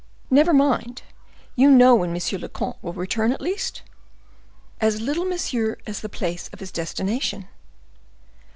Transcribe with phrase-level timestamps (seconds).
[0.31, 1.03] Never mind;
[1.55, 3.83] you know when monsieur le comte will return, at least?"
[4.79, 7.47] "As little, monsieur, as the place of his destination."